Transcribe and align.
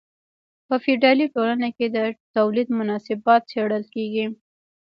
په 0.67 0.75
فیوډالي 0.83 1.25
ټولنه 1.35 1.67
کې 1.77 1.85
د 1.95 1.97
تولید 2.35 2.67
مناسبات 2.79 3.41
څیړل 3.51 3.83
کیږي. 3.93 4.25